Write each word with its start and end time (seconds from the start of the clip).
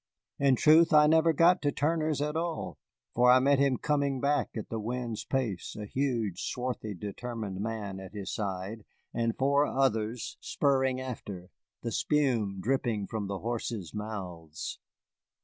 In 0.39 0.55
truth, 0.55 0.91
I 0.95 1.05
never 1.05 1.31
got 1.31 1.61
to 1.61 1.71
Turner's 1.71 2.21
at 2.23 2.35
all, 2.35 2.79
for 3.13 3.29
I 3.29 3.37
met 3.37 3.59
him 3.59 3.77
coming 3.77 4.19
back 4.19 4.49
at 4.57 4.69
the 4.69 4.79
wind's 4.79 5.23
pace, 5.25 5.75
a 5.79 5.85
huge, 5.85 6.41
swarthy, 6.41 6.95
determined 6.95 7.59
man 7.61 7.99
at 7.99 8.13
his 8.13 8.33
side 8.33 8.83
and 9.13 9.37
four 9.37 9.67
others 9.67 10.37
spurring 10.41 10.99
after, 10.99 11.51
the 11.83 11.91
spume 11.91 12.59
dripping 12.59 13.05
from 13.05 13.27
the 13.27 13.41
horses' 13.41 13.93
mouths. 13.93 14.79